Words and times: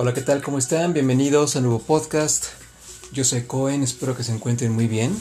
Hola, 0.00 0.14
¿qué 0.14 0.20
tal? 0.20 0.42
¿Cómo 0.42 0.58
están? 0.58 0.92
Bienvenidos 0.92 1.56
a 1.56 1.58
un 1.58 1.64
nuevo 1.64 1.80
podcast. 1.80 2.44
Yo 3.10 3.24
soy 3.24 3.42
Cohen, 3.42 3.82
espero 3.82 4.16
que 4.16 4.22
se 4.22 4.32
encuentren 4.32 4.70
muy 4.70 4.86
bien. 4.86 5.12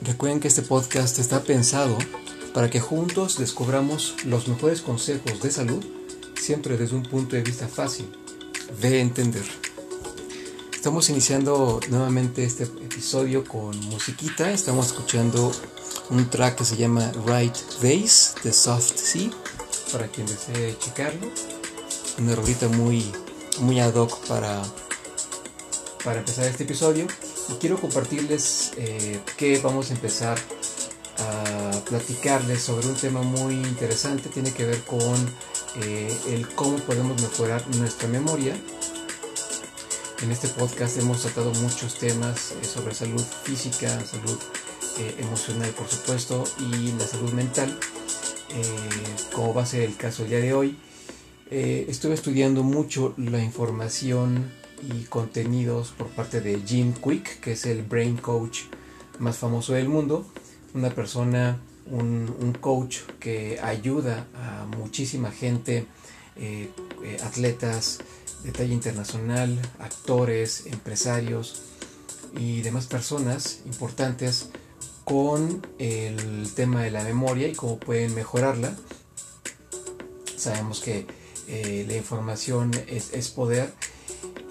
Recuerden 0.00 0.40
que 0.40 0.48
este 0.48 0.62
podcast 0.62 1.18
está 1.18 1.42
pensado 1.42 1.98
para 2.54 2.70
que 2.70 2.80
juntos 2.80 3.36
descubramos 3.36 4.14
los 4.24 4.48
mejores 4.48 4.80
consejos 4.80 5.42
de 5.42 5.50
salud, 5.50 5.84
siempre 6.40 6.78
desde 6.78 6.96
un 6.96 7.02
punto 7.02 7.36
de 7.36 7.42
vista 7.42 7.68
fácil 7.68 8.10
de 8.80 9.02
entender. 9.02 9.44
Estamos 10.74 11.10
iniciando 11.10 11.78
nuevamente 11.90 12.44
este 12.44 12.62
episodio 12.62 13.44
con 13.44 13.78
musiquita. 13.90 14.50
Estamos 14.52 14.86
escuchando 14.86 15.52
un 16.08 16.30
track 16.30 16.56
que 16.56 16.64
se 16.64 16.78
llama 16.78 17.12
Right 17.26 17.56
Days 17.82 18.36
de 18.42 18.54
Soft 18.54 18.96
Sea, 18.96 19.28
para 19.92 20.08
quien 20.08 20.26
desee 20.26 20.78
checarlo. 20.78 21.28
Una 22.18 22.34
rolita 22.34 22.68
muy, 22.68 23.12
muy 23.60 23.80
ad 23.80 23.94
hoc 23.94 24.26
para, 24.26 24.62
para 26.04 26.20
empezar 26.20 26.46
este 26.46 26.64
episodio. 26.64 27.06
Y 27.48 27.54
quiero 27.54 27.80
compartirles 27.80 28.72
eh, 28.76 29.20
que 29.36 29.58
vamos 29.58 29.90
a 29.90 29.94
empezar 29.94 30.38
a 31.18 31.80
platicarles 31.84 32.62
sobre 32.62 32.86
un 32.86 32.94
tema 32.94 33.22
muy 33.22 33.54
interesante. 33.54 34.28
Tiene 34.28 34.52
que 34.52 34.64
ver 34.64 34.82
con 34.84 35.14
eh, 35.82 36.16
el 36.28 36.48
cómo 36.54 36.76
podemos 36.78 37.20
mejorar 37.20 37.64
nuestra 37.76 38.08
memoria 38.08 38.54
en 40.22 40.30
este 40.30 40.46
podcast 40.46 40.98
hemos 40.98 41.22
tratado 41.22 41.52
muchos 41.54 41.98
temas 41.98 42.52
eh, 42.52 42.64
sobre 42.64 42.94
salud 42.94 43.24
física, 43.42 43.88
salud 44.04 44.38
eh, 45.00 45.16
emocional 45.18 45.70
por 45.70 45.88
supuesto 45.88 46.44
y 46.60 46.92
la 46.92 47.04
salud 47.04 47.32
mental, 47.32 47.76
como 49.32 49.52
va 49.52 49.62
a 49.62 49.66
ser 49.66 49.82
el 49.82 49.96
caso 49.96 50.22
el 50.22 50.28
día 50.28 50.38
de 50.38 50.54
hoy. 50.54 50.76
Estuve 51.52 52.14
estudiando 52.14 52.62
mucho 52.62 53.14
la 53.18 53.42
información 53.42 54.50
y 54.82 55.04
contenidos 55.04 55.90
por 55.90 56.08
parte 56.08 56.40
de 56.40 56.60
Jim 56.60 56.94
Quick, 56.94 57.40
que 57.40 57.52
es 57.52 57.66
el 57.66 57.82
brain 57.82 58.16
coach 58.16 58.62
más 59.18 59.36
famoso 59.36 59.74
del 59.74 59.88
mundo, 59.88 60.26
una 60.74 60.90
persona, 60.90 61.60
un, 61.90 62.56
coach 62.60 63.00
que 63.20 63.60
ayuda 63.62 64.26
a 64.34 64.64
muchísima 64.76 65.30
gente, 65.30 65.86
atletas, 67.22 67.98
de 68.44 68.52
talla 68.52 68.72
internacional, 68.72 69.58
actores, 69.78 70.66
empresarios 70.66 71.62
y 72.36 72.62
demás 72.62 72.86
personas 72.86 73.60
importantes 73.66 74.48
con 75.04 75.66
el 75.78 76.52
tema 76.54 76.82
de 76.82 76.90
la 76.90 77.04
memoria 77.04 77.48
y 77.48 77.54
cómo 77.54 77.78
pueden 77.78 78.14
mejorarla. 78.14 78.74
Sabemos 80.36 80.80
que 80.80 81.06
eh, 81.52 81.84
la 81.86 81.96
información 81.96 82.70
es, 82.88 83.28
poder 83.28 83.72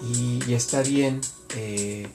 y, 0.00 0.54
está 0.54 0.82
bien 0.82 1.20
eh, 1.56 2.06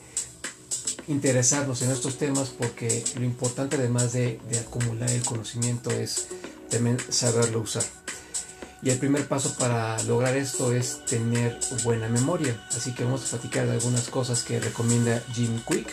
interesarnos 1.07 1.81
en 1.83 1.91
estos 1.91 2.17
temas 2.17 2.49
porque 2.49 3.03
lo 3.19 3.25
importante 3.25 3.75
además 3.75 4.13
de 4.13 4.39
acumular 4.59 5.09
el 5.11 5.23
conocimiento 5.23 5.91
es 5.91 6.29
también 6.69 6.97
saberlo 7.09 7.59
usar. 7.59 7.83
Y 8.83 8.91
el 8.91 8.99
primer 8.99 9.27
paso 9.27 9.55
para 9.57 10.01
lograr 10.03 10.35
esto 10.35 10.71
es 10.71 11.03
tener 11.05 11.59
buena 11.83 12.07
memoria. 12.07 12.63
Así 12.69 12.93
que 12.93 13.03
vamos 13.03 13.25
a 13.25 13.37
platicar 13.37 13.65
de 13.65 13.73
algunas 13.73 14.09
cosas 14.09 14.43
que 14.43 14.59
recomienda 14.59 15.23
Jim 15.33 15.59
Quick, 15.67 15.89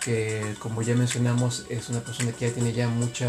que 0.00 0.54
como 0.60 0.82
ya 0.82 0.94
mencionamos 0.94 1.66
es 1.68 1.88
una 1.88 2.00
persona 2.00 2.32
que 2.32 2.48
ya 2.48 2.54
tiene 2.54 2.72
ya 2.72 2.88
mucha, 2.88 3.26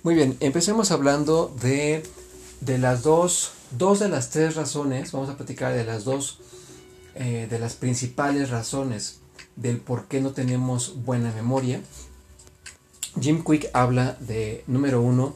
Muy 0.03 0.15
bien, 0.15 0.35
empecemos 0.39 0.89
hablando 0.89 1.55
de, 1.61 2.01
de 2.59 2.79
las 2.79 3.03
dos, 3.03 3.51
dos 3.77 3.99
de 3.99 4.09
las 4.09 4.31
tres 4.31 4.55
razones, 4.55 5.11
vamos 5.11 5.29
a 5.29 5.37
platicar 5.37 5.75
de 5.75 5.85
las 5.85 6.05
dos, 6.05 6.39
eh, 7.13 7.45
de 7.47 7.59
las 7.59 7.75
principales 7.75 8.49
razones 8.49 9.19
del 9.55 9.77
por 9.77 10.07
qué 10.07 10.19
no 10.19 10.31
tenemos 10.31 11.05
buena 11.05 11.31
memoria. 11.33 11.81
Jim 13.21 13.43
Quick 13.43 13.69
habla 13.73 14.17
de, 14.21 14.63
número 14.65 15.03
uno, 15.03 15.35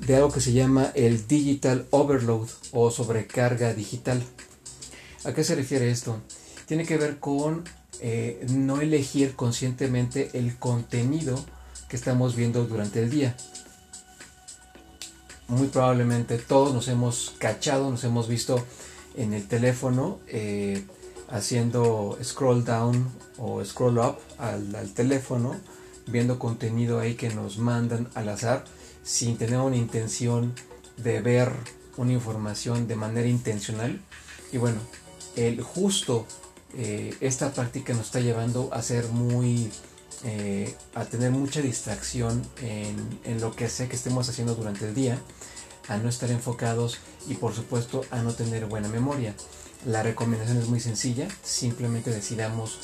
de 0.00 0.16
algo 0.16 0.32
que 0.32 0.40
se 0.40 0.52
llama 0.52 0.90
el 0.96 1.28
digital 1.28 1.86
overload 1.90 2.48
o 2.72 2.90
sobrecarga 2.90 3.74
digital. 3.74 4.20
¿A 5.22 5.32
qué 5.34 5.44
se 5.44 5.54
refiere 5.54 5.88
esto? 5.88 6.18
Tiene 6.66 6.84
que 6.84 6.96
ver 6.96 7.20
con 7.20 7.62
eh, 8.00 8.44
no 8.50 8.80
elegir 8.80 9.36
conscientemente 9.36 10.30
el 10.32 10.58
contenido 10.58 11.38
que 11.88 11.94
estamos 11.94 12.34
viendo 12.34 12.64
durante 12.64 13.00
el 13.00 13.10
día 13.10 13.36
muy 15.50 15.68
probablemente 15.68 16.38
todos 16.38 16.72
nos 16.72 16.88
hemos 16.88 17.34
cachado, 17.38 17.90
nos 17.90 18.04
hemos 18.04 18.28
visto 18.28 18.64
en 19.16 19.34
el 19.34 19.46
teléfono 19.48 20.20
eh, 20.28 20.84
haciendo 21.28 22.16
scroll 22.22 22.64
down 22.64 23.10
o 23.36 23.64
scroll 23.64 23.98
up 23.98 24.16
al, 24.38 24.92
teléfono, 24.94 25.56
viendo 26.06 26.38
contenido 26.38 27.00
ahí 27.00 27.14
que 27.14 27.30
nos 27.30 27.58
mandan 27.58 28.08
al 28.14 28.28
azar 28.28 28.64
sin 29.02 29.36
tener 29.36 29.58
una 29.58 29.76
intención 29.76 30.54
de 30.96 31.20
ver 31.20 31.52
una 31.96 32.12
información 32.12 32.86
de 32.86 32.96
manera 32.96 33.28
intencional. 33.28 34.00
Y 34.52 34.58
bueno, 34.58 34.78
el 35.36 35.62
justo 35.62 36.26
eh, 36.76 37.14
esta 37.20 37.52
práctica 37.52 37.92
nos 37.92 38.06
está 38.06 38.20
llevando 38.20 38.70
a 38.72 38.82
ser 38.82 39.08
muy 39.08 39.70
eh, 40.24 40.74
a 40.94 41.04
tener 41.04 41.30
mucha 41.30 41.60
distracción 41.60 42.42
en, 42.62 43.40
lo 43.40 43.54
que 43.54 43.68
sea 43.68 43.88
que 43.88 43.96
estemos 43.96 44.28
haciendo 44.28 44.54
durante 44.54 44.86
el 44.86 44.94
día, 44.94 45.18
a 45.88 45.96
no 45.96 46.08
estar 46.08 46.30
enfocados 46.30 46.98
y 47.28 47.34
por 47.34 47.54
supuesto 47.54 48.02
a 48.10 48.22
no 48.22 48.32
tener 48.34 48.66
buena 48.66 48.88
memoria. 48.88 49.34
La 49.86 50.02
recomendación 50.02 50.58
es 50.58 50.68
muy 50.68 50.80
sencilla, 50.80 51.28
simplemente 51.42 52.10
decidamos 52.10 52.78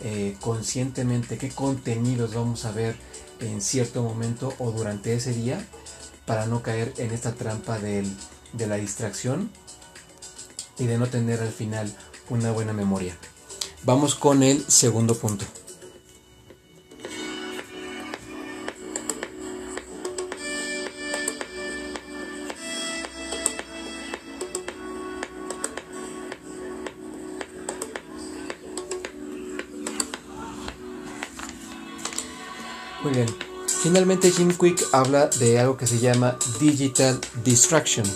eh, 0.00 0.36
conscientemente 0.40 1.38
qué 1.38 1.48
contenidos 1.50 2.34
vamos 2.34 2.64
a 2.64 2.72
ver 2.72 2.96
en 3.40 3.60
cierto 3.60 4.02
momento 4.02 4.54
o 4.58 4.70
durante 4.70 5.14
ese 5.14 5.32
día 5.32 5.66
para 6.24 6.46
no 6.46 6.62
caer 6.62 6.94
en 6.98 7.10
esta 7.10 7.34
trampa 7.34 7.78
de 7.78 8.06
la 8.66 8.76
distracción 8.76 9.50
y 10.78 10.86
de 10.86 10.98
no 10.98 11.06
tener 11.06 11.40
al 11.40 11.52
final 11.52 11.94
una 12.28 12.52
buena 12.52 12.72
memoria. 12.72 13.16
Vamos 13.84 14.14
con 14.14 14.42
el 14.42 14.64
segundo 14.68 15.16
punto. 15.16 15.44
Finalmente 33.82 34.30
Jim 34.30 34.52
Quick 34.52 34.82
habla 34.92 35.28
de 35.28 35.58
algo 35.58 35.76
que 35.76 35.86
se 35.86 35.98
llama 35.98 36.36
Digital 36.60 37.20
Distraction. 37.44 38.06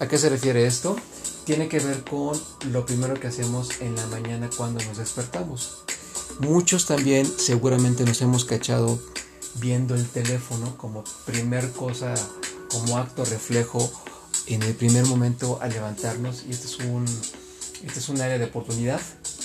¿A 0.00 0.08
qué 0.08 0.18
se 0.18 0.28
refiere 0.28 0.66
esto? 0.66 0.96
Tiene 1.44 1.68
que 1.68 1.78
ver 1.78 2.02
con 2.04 2.40
lo 2.72 2.86
primero 2.86 3.14
que 3.14 3.26
hacemos 3.26 3.80
en 3.80 3.94
la 3.96 4.06
mañana 4.06 4.48
cuando 4.56 4.82
nos 4.84 4.98
despertamos. 4.98 5.84
Muchos 6.40 6.86
también 6.86 7.26
seguramente 7.26 8.04
nos 8.04 8.20
hemos 8.22 8.44
cachado 8.44 8.98
viendo 9.60 9.94
el 9.94 10.06
teléfono 10.08 10.76
como 10.76 11.04
primer 11.26 11.70
cosa, 11.72 12.14
como 12.70 12.98
acto 12.98 13.24
reflejo 13.24 13.90
en 14.46 14.62
el 14.62 14.74
primer 14.74 15.04
momento 15.06 15.58
al 15.60 15.72
levantarnos 15.72 16.44
y 16.48 16.52
este 16.52 16.66
es 16.66 16.78
un, 16.78 17.04
este 17.84 17.98
es 17.98 18.08
un 18.08 18.20
área 18.20 18.38
de 18.38 18.44
oportunidad. 18.44 19.00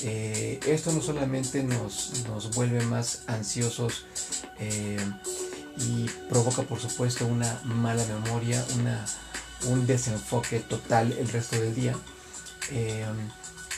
Eh, 0.05 0.59
esto 0.67 0.91
no 0.91 1.01
solamente 1.01 1.63
nos, 1.63 2.25
nos 2.27 2.53
vuelve 2.53 2.83
más 2.85 3.23
ansiosos 3.27 4.05
eh, 4.59 4.97
y 5.77 6.09
provoca 6.29 6.63
por 6.63 6.79
supuesto 6.79 7.25
una 7.25 7.61
mala 7.63 8.03
memoria, 8.05 8.65
una, 8.77 9.05
un 9.67 9.87
desenfoque 9.87 10.59
total 10.59 11.13
el 11.13 11.29
resto 11.29 11.57
del 11.59 11.73
día. 11.73 11.95
Eh, 12.71 13.05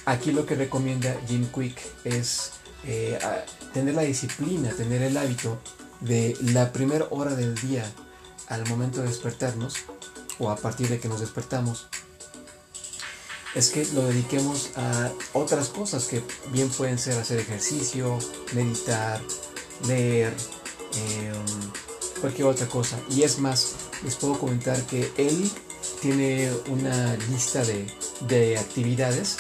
aquí 0.06 0.32
lo 0.32 0.48
que 0.48 0.56
recomienda 0.56 1.16
Jim 1.28 1.48
Quick 1.54 1.80
es 2.04 2.54
tener 3.74 3.94
la 3.94 4.04
disciplina, 4.04 4.70
tener 4.72 5.04
el 5.04 5.18
hábito 5.18 5.60
de 6.02 6.36
la 6.42 6.72
primera 6.72 7.06
hora 7.12 7.36
del 7.36 7.56
día 7.56 7.86
al 8.48 8.68
momento 8.68 9.02
de 9.02 9.08
despertarnos 9.08 9.76
o 10.40 10.50
a 10.50 10.56
partir 10.56 10.90
de 10.90 11.00
que 11.00 11.08
nos 11.08 11.20
despertamos, 11.20 11.88
es 13.56 13.70
que 13.70 13.86
lo 13.94 14.04
dediquemos 14.04 14.72
a 14.76 15.12
otras 15.34 15.70
cosas 15.70 16.06
que 16.06 16.22
bien 16.52 16.70
pueden 16.70 17.00
ser 17.00 17.18
hacer 17.18 17.40
ejercicio, 17.40 18.20
meditar, 18.54 19.22
leer, 19.88 20.34
em, 20.94 21.72
cualquier 22.20 22.48
otra 22.48 22.68
cosa. 22.68 23.00
Y 23.10 23.24
es 23.24 23.40
más, 23.40 23.76
les 24.04 24.16
puedo 24.16 24.38
comentar 24.38 24.80
que 24.86 25.12
él 25.18 25.50
tiene 26.02 26.52
una 26.68 27.16
lista 27.32 27.64
de, 27.64 27.88
de 28.28 28.58
actividades 28.58 29.38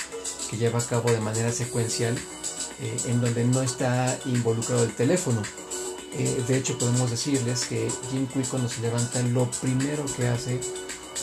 que 0.49 0.57
lleva 0.57 0.79
a 0.79 0.85
cabo 0.85 1.11
de 1.11 1.19
manera 1.19 1.51
secuencial 1.51 2.17
eh, 2.81 2.97
en 3.07 3.21
donde 3.21 3.45
no 3.45 3.61
está 3.61 4.17
involucrado 4.25 4.83
el 4.83 4.93
teléfono. 4.93 5.41
Eh, 6.17 6.43
de 6.47 6.57
hecho, 6.57 6.77
podemos 6.77 7.11
decirles 7.11 7.65
que 7.65 7.91
Jim 8.11 8.27
Quick 8.27 8.47
cuando 8.47 8.69
se 8.69 8.81
levanta, 8.81 9.21
lo 9.23 9.49
primero 9.51 10.05
que 10.15 10.27
hace 10.27 10.59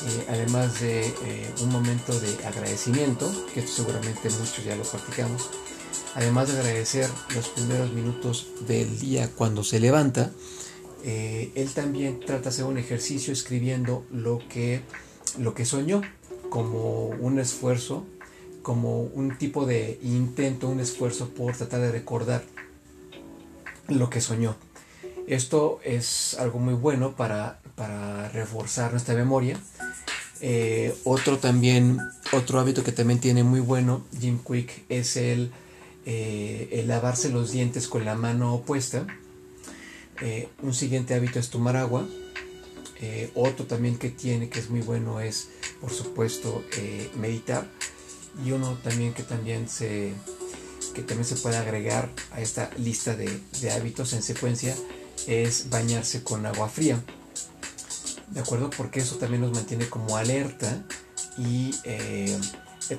eh, 0.06 0.27
además 0.29 0.81
de 0.81 1.06
eh, 1.06 1.55
un 1.61 1.71
momento 1.71 2.19
de 2.19 2.44
agradecimiento, 2.47 3.31
que 3.55 3.67
seguramente 3.67 4.31
muchos 4.31 4.65
ya 4.65 4.75
lo 4.75 4.83
practicamos, 4.83 5.50
además 6.15 6.49
de 6.53 6.59
agradecer 6.59 7.09
los 7.35 7.49
primeros 7.49 7.93
minutos 7.93 8.49
del 8.67 8.99
día 8.99 9.31
cuando 9.37 9.62
se 9.62 9.81
levanta, 9.81 10.33
eh, 11.05 11.50
él 11.55 11.71
también 11.71 12.21
trata 12.21 12.44
de 12.44 12.49
hacer 12.49 12.65
un 12.65 12.79
ejercicio 12.79 13.33
escribiendo 13.33 14.06
lo 14.11 14.41
que, 14.49 14.83
lo 15.39 15.55
que 15.55 15.65
soñó 15.65 16.00
como 16.49 17.06
un 17.06 17.39
esfuerzo, 17.39 18.05
como 18.62 19.00
un 19.03 19.37
tipo 19.39 19.67
de 19.67 19.99
intento, 20.03 20.69
un 20.69 20.81
esfuerzo 20.81 21.31
por 21.31 21.56
tratar 21.56 21.81
de 21.81 21.93
recordar 21.93 22.44
lo 23.89 24.11
que 24.11 24.21
soñó. 24.21 24.56
Esto 25.27 25.81
es 25.85 26.35
algo 26.39 26.59
muy 26.59 26.75
bueno 26.75 27.17
para, 27.17 27.61
para 27.82 28.29
reforzar 28.29 28.93
nuestra 28.93 29.14
memoria 29.14 29.58
eh, 30.44 30.93
otro 31.05 31.38
también, 31.38 32.00
otro 32.32 32.58
hábito 32.58 32.82
que 32.82 32.90
también 32.90 33.20
tiene 33.20 33.44
muy 33.44 33.61
bueno 33.61 34.05
Jim 34.20 34.40
Quick 34.43 34.84
es 34.88 35.17
el, 35.17 35.52
eh, 36.05 36.82
lavarse 36.84 37.29
los 37.29 37.52
dientes 37.52 37.87
con 37.87 38.05
la 38.05 38.17
mano 38.17 38.52
opuesta. 38.52 39.06
Eh, 40.20 40.49
un 40.61 40.75
siguiente 40.75 41.14
hábito 41.14 41.38
es 41.38 41.49
tomar 41.49 41.76
agua. 41.76 42.08
otro 43.34 43.67
también 43.67 43.99
que 43.99 44.11
tiene 44.11 44.49
que 44.49 44.58
es 44.58 44.69
muy 44.69 44.81
bueno 44.81 45.20
es, 45.20 45.49
por 45.81 45.90
supuesto, 45.90 46.64
meditar. 47.17 47.69
Y 48.44 48.50
uno 48.50 48.76
también 48.82 49.14
que 49.14 49.23
también 49.23 49.69
se 49.69 50.12
que 50.94 51.02
también 51.02 51.25
se 51.25 51.37
puede 51.37 51.56
agregar 51.56 52.11
a 52.32 52.40
esta 52.40 52.70
lista 52.76 53.14
de, 53.14 53.40
de 53.61 53.70
hábitos 53.70 54.12
en 54.12 54.23
secuencia 54.23 54.75
es 55.26 55.70
bañarse 55.70 56.23
con 56.25 56.44
agua 56.46 56.69
fría. 56.69 57.02
¿De 58.32 58.40
acuerdo? 58.40 58.70
Porque 58.70 59.00
eso 59.00 59.17
también 59.17 59.43
nos 59.43 59.52
mantiene 59.52 59.88
como 59.88 60.17
alerta 60.17 60.82
y 61.38 61.75
eh, 61.84 62.38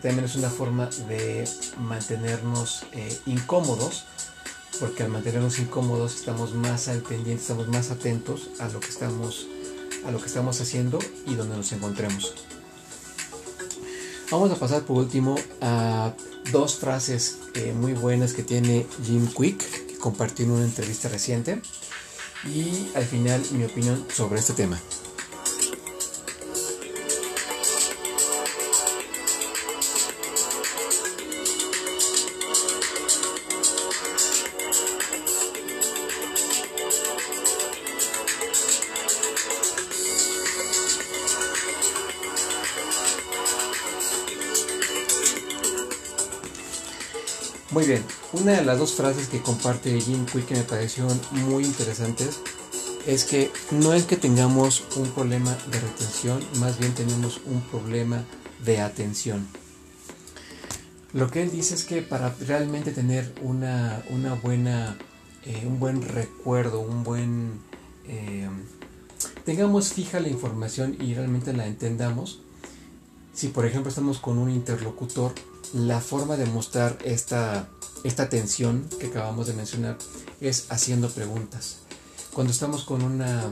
también 0.02 0.26
es 0.26 0.36
una 0.36 0.50
forma 0.50 0.90
de 1.08 1.48
mantenernos 1.80 2.86
eh, 2.94 3.20
incómodos, 3.26 4.06
porque 4.80 5.04
al 5.04 5.10
mantenernos 5.10 5.60
incómodos 5.60 6.16
estamos 6.16 6.54
más 6.54 6.88
al 6.88 7.02
pendiente, 7.02 7.42
estamos 7.42 7.68
más 7.68 7.92
atentos 7.92 8.50
a 8.60 8.68
lo 8.70 8.80
que 8.80 8.90
estamos, 8.90 9.48
a 10.06 10.12
lo 10.12 10.20
que 10.20 10.28
estamos 10.28 10.60
haciendo 10.62 11.00
y 11.26 11.36
donde 11.36 11.58
nos 11.58 11.72
encontremos. 11.72 12.34
Vamos 14.32 14.52
a 14.52 14.56
pasar 14.56 14.84
por 14.84 14.98
último 14.98 15.36
a 15.62 16.14
dos 16.52 16.76
frases 16.76 17.38
eh, 17.54 17.74
muy 17.74 17.94
buenas 17.94 18.34
que 18.34 18.44
tiene 18.44 18.86
Jim 19.06 19.28
Quick, 19.28 19.88
que 19.88 19.98
compartió 19.98 20.46
en 20.46 20.52
una 20.52 20.64
entrevista 20.64 21.08
reciente, 21.08 21.62
y 22.46 22.88
al 22.96 23.06
final 23.06 23.42
mi 23.52 23.64
opinión 23.64 24.06
sobre 24.12 24.40
este 24.40 24.54
tema. 24.54 24.80
Muy 47.74 47.88
bien, 47.88 48.04
una 48.34 48.52
de 48.52 48.64
las 48.64 48.78
dos 48.78 48.94
frases 48.94 49.30
que 49.30 49.42
comparte 49.42 50.00
Jim 50.00 50.28
Quick 50.28 50.46
que 50.46 50.54
me 50.54 50.62
parecieron 50.62 51.20
muy 51.32 51.66
interesantes 51.66 52.40
es 53.08 53.24
que 53.24 53.50
no 53.72 53.94
es 53.94 54.04
que 54.04 54.16
tengamos 54.16 54.84
un 54.96 55.10
problema 55.10 55.58
de 55.72 55.80
retención, 55.80 56.40
más 56.60 56.78
bien 56.78 56.94
tenemos 56.94 57.42
un 57.48 57.62
problema 57.62 58.24
de 58.64 58.80
atención. 58.80 59.48
Lo 61.14 61.32
que 61.32 61.42
él 61.42 61.50
dice 61.50 61.74
es 61.74 61.84
que 61.84 62.04
para 62.04 62.36
realmente 62.46 62.92
tener 62.92 63.34
una, 63.42 64.04
buena, 64.44 64.96
eh, 65.44 65.64
un 65.66 65.80
buen 65.80 66.04
recuerdo, 66.04 66.80
un 66.80 67.04
buen... 67.04 67.60
Eh, 68.08 68.48
tengamos 69.46 69.94
fija 69.94 70.20
la 70.20 70.30
información 70.30 70.96
y 71.00 71.16
realmente 71.16 71.54
la 71.54 71.66
entendamos, 71.66 72.40
si 73.34 73.48
por 73.48 73.66
ejemplo 73.66 73.90
estamos 73.90 74.20
con 74.20 74.38
un 74.38 74.52
interlocutor, 74.52 75.34
la 75.74 76.00
forma 76.00 76.38
de 76.38 76.46
mostrar 76.46 76.98
esta, 77.04 77.68
esta 78.04 78.30
tensión 78.30 78.88
que 79.00 79.08
acabamos 79.08 79.48
de 79.48 79.54
mencionar 79.54 79.98
es 80.40 80.68
haciendo 80.70 81.10
preguntas. 81.10 81.78
Cuando 82.34 82.52
estamos 82.52 82.84
con 82.84 83.04
una, 83.04 83.52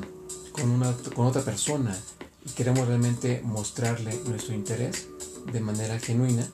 con 0.51 0.69
una 0.69 0.93
con 1.15 1.25
otra 1.25 1.41
persona 1.41 1.97
y 2.45 2.51
queremos 2.51 2.87
realmente 2.87 3.41
mostrarle 3.43 4.19
nuestro 4.25 4.53
interés 4.53 5.07
de 5.51 5.59
manera 5.59 5.99
genuina, 5.99 6.47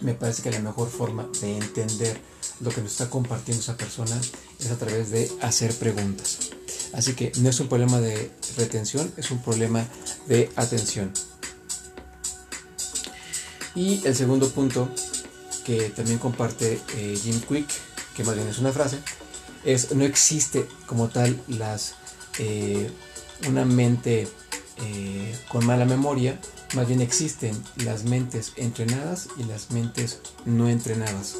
me 0.00 0.14
parece 0.14 0.42
que 0.42 0.50
la 0.50 0.60
mejor 0.60 0.88
forma 0.88 1.28
de 1.40 1.56
entender 1.56 2.20
lo 2.60 2.70
que 2.70 2.82
nos 2.82 2.92
está 2.92 3.08
compartiendo 3.08 3.62
esa 3.62 3.76
persona 3.76 4.20
es 4.58 4.70
a 4.70 4.76
través 4.76 5.10
de 5.10 5.30
hacer 5.40 5.74
preguntas. 5.74 6.50
Así 6.92 7.14
que 7.14 7.32
no 7.38 7.48
es 7.48 7.58
un 7.60 7.68
problema 7.68 8.00
de 8.00 8.30
retención, 8.56 9.12
es 9.16 9.30
un 9.30 9.42
problema 9.42 9.86
de 10.28 10.50
atención. 10.56 11.12
Y 13.74 14.06
el 14.06 14.14
segundo 14.14 14.48
punto 14.50 14.88
que 15.64 15.90
también 15.90 16.18
comparte 16.18 16.80
eh, 16.96 17.18
Jim 17.22 17.40
Quick, 17.40 17.68
que 18.14 18.24
más 18.24 18.34
bien 18.34 18.48
es 18.48 18.58
una 18.58 18.72
frase, 18.72 18.98
es 19.64 19.94
no 19.94 20.04
existe 20.04 20.66
como 20.86 21.08
tal 21.08 21.40
las 21.48 21.94
eh, 22.38 22.90
una 23.48 23.64
mente 23.64 24.28
eh, 24.78 25.38
con 25.48 25.66
mala 25.66 25.84
memoria, 25.84 26.38
más 26.74 26.88
bien 26.88 27.00
existen 27.00 27.60
las 27.76 28.04
mentes 28.04 28.52
entrenadas 28.56 29.28
y 29.36 29.44
las 29.44 29.70
mentes 29.70 30.20
no 30.44 30.68
entrenadas. 30.68 31.36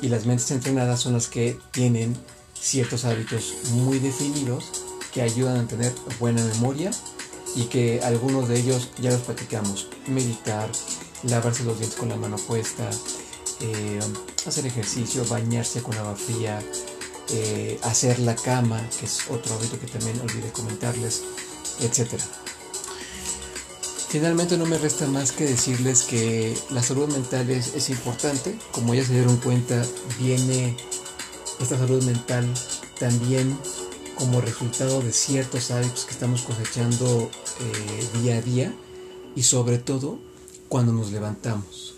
Y 0.00 0.08
las 0.08 0.26
mentes 0.26 0.50
entrenadas 0.50 1.00
son 1.00 1.12
las 1.12 1.28
que 1.28 1.58
tienen 1.70 2.16
ciertos 2.54 3.04
hábitos 3.04 3.54
muy 3.70 3.98
definidos 3.98 4.64
que 5.12 5.22
ayudan 5.22 5.64
a 5.64 5.68
tener 5.68 5.92
buena 6.18 6.44
memoria 6.44 6.90
y 7.54 7.64
que 7.64 8.00
algunos 8.02 8.48
de 8.48 8.58
ellos 8.58 8.90
ya 9.00 9.10
los 9.10 9.20
platicamos. 9.22 9.88
Meditar, 10.06 10.70
lavarse 11.24 11.64
los 11.64 11.78
dientes 11.78 11.98
con 11.98 12.08
la 12.08 12.16
mano 12.16 12.36
puesta, 12.36 12.88
eh, 13.60 14.00
hacer 14.46 14.66
ejercicio, 14.66 15.24
bañarse 15.26 15.82
con 15.82 15.96
agua 15.96 16.16
fría, 16.16 16.62
eh, 17.30 17.78
hacer 17.82 18.18
la 18.18 18.34
cama, 18.34 18.80
que 18.98 19.06
es 19.06 19.30
otro 19.30 19.54
hábito 19.54 19.78
que 19.78 19.86
también 19.86 20.20
olvidé 20.20 20.50
comentarles, 20.50 21.22
etc. 21.80 22.20
Finalmente 24.08 24.58
no 24.58 24.66
me 24.66 24.76
resta 24.76 25.06
más 25.06 25.32
que 25.32 25.44
decirles 25.44 26.02
que 26.02 26.54
la 26.70 26.82
salud 26.82 27.08
mental 27.08 27.48
es, 27.48 27.88
importante, 27.88 28.58
como 28.72 28.94
ya 28.94 29.04
se 29.04 29.14
dieron 29.14 29.38
cuenta, 29.38 29.82
viene 30.18 30.76
esta 31.60 31.78
salud 31.78 32.02
mental 32.02 32.52
también 32.98 33.56
como 34.16 34.40
resultado 34.40 35.00
de 35.00 35.12
ciertos 35.12 35.70
hábitos 35.70 36.04
que 36.04 36.12
estamos 36.12 36.42
cosechando 36.42 37.30
eh, 37.60 38.18
día 38.20 38.36
a 38.36 38.42
día 38.42 38.74
y 39.34 39.44
sobre 39.44 39.78
todo 39.78 40.18
cuando 40.72 40.94
nos 40.94 41.12
levantamos. 41.12 41.96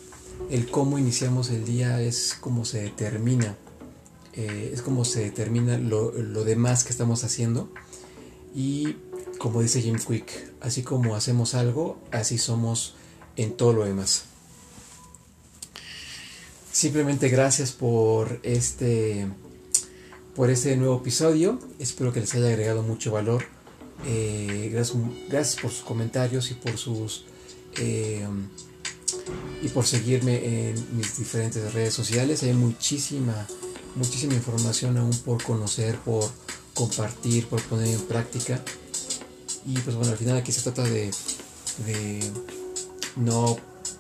El 0.50 0.68
cómo 0.68 0.98
iniciamos 0.98 1.48
el 1.50 1.64
día 1.64 2.00
es 2.00 2.36
como 2.40 2.64
se 2.64 2.82
determina 2.82 3.56
eh, 4.32 4.72
es 4.74 4.82
como 4.82 5.04
se 5.04 5.20
determina 5.20 5.78
lo, 5.78 6.10
lo 6.10 6.42
demás 6.42 6.82
que 6.82 6.90
estamos 6.90 7.22
haciendo. 7.22 7.72
Y 8.52 8.96
como 9.38 9.62
dice 9.62 9.80
Jim 9.80 9.96
Quick, 9.96 10.54
así 10.60 10.82
como 10.82 11.14
hacemos 11.14 11.54
algo, 11.54 12.00
así 12.10 12.36
somos 12.36 12.96
en 13.36 13.56
todo 13.56 13.74
lo 13.74 13.84
demás. 13.84 14.24
Simplemente 16.72 17.28
gracias 17.28 17.70
por 17.70 18.40
este 18.42 19.28
por 20.34 20.50
este 20.50 20.76
nuevo 20.76 20.96
episodio. 20.96 21.60
Espero 21.78 22.12
que 22.12 22.18
les 22.18 22.34
haya 22.34 22.48
agregado 22.48 22.82
mucho 22.82 23.12
valor. 23.12 23.44
Eh, 24.04 24.68
gracias, 24.72 24.98
gracias, 25.28 25.62
por 25.62 25.70
sus 25.70 25.84
comentarios 25.84 26.50
y 26.50 26.54
por 26.54 26.76
sus 26.76 27.24
eh, 27.78 28.26
y 29.62 29.68
por 29.68 29.86
seguirme 29.86 30.70
en 30.70 30.96
mis 30.96 31.18
diferentes 31.18 31.72
redes 31.72 31.94
sociales. 31.94 32.42
Hay 32.42 32.52
muchísima 32.52 33.46
muchísima 33.94 34.34
información 34.34 34.96
aún 34.96 35.16
por 35.18 35.42
conocer, 35.42 35.96
por 35.98 36.24
compartir, 36.74 37.46
por 37.46 37.62
poner 37.62 37.88
en 37.88 38.00
práctica. 38.02 38.60
Y 39.66 39.78
pues 39.78 39.96
bueno, 39.96 40.12
al 40.12 40.18
final 40.18 40.36
aquí 40.36 40.52
se 40.52 40.62
trata 40.62 40.82
de, 40.82 41.10
no, 43.16 43.56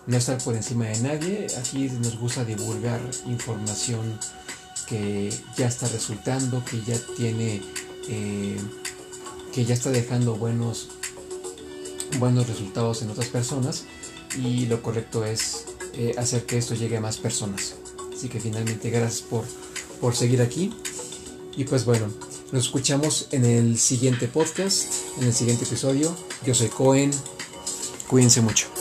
no 0.06 0.16
estar 0.16 0.38
por 0.42 0.54
encima 0.54 0.86
de 0.86 1.00
nadie. 1.00 1.46
Aquí 1.58 1.88
nos 1.88 2.18
gusta 2.18 2.44
divulgar 2.44 3.00
información 3.26 4.18
que 4.88 5.32
ya 5.56 5.68
está 5.68 5.88
resultando, 5.88 6.62
que 6.64 6.82
ya 6.82 6.98
tiene, 7.16 7.62
eh, 8.08 8.58
que 9.52 9.64
ya 9.64 9.74
está 9.74 9.90
dejando 9.90 10.36
buenos, 10.36 10.88
buenos 12.18 12.48
resultados 12.48 13.02
en 13.02 13.10
otras 13.10 13.28
personas. 13.28 13.84
Y 14.36 14.66
lo 14.66 14.82
correcto 14.82 15.24
es 15.24 15.66
eh, 15.94 16.14
hacer 16.18 16.44
que 16.44 16.58
esto 16.58 16.74
llegue 16.74 16.96
a 16.96 17.00
más 17.00 17.18
personas. 17.18 17.74
Así 18.14 18.28
que 18.28 18.40
finalmente 18.40 18.90
gracias 18.90 19.22
por, 19.22 19.44
por 20.00 20.14
seguir 20.14 20.42
aquí. 20.42 20.72
Y 21.56 21.64
pues 21.64 21.84
bueno, 21.84 22.08
nos 22.52 22.66
escuchamos 22.66 23.28
en 23.30 23.44
el 23.44 23.78
siguiente 23.78 24.28
podcast, 24.28 24.92
en 25.18 25.28
el 25.28 25.34
siguiente 25.34 25.64
episodio. 25.64 26.14
Yo 26.44 26.54
soy 26.54 26.68
Cohen. 26.68 27.10
Cuídense 28.08 28.40
mucho. 28.40 28.73